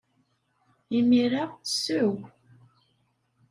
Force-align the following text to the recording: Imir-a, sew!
Imir-a, 0.99 1.43
sew! 1.61 2.11